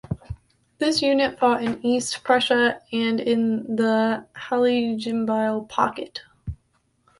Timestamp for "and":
2.91-3.19